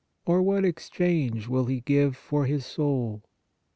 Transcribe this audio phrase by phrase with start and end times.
[0.25, 3.23] Or what exchange will he give for his soul?"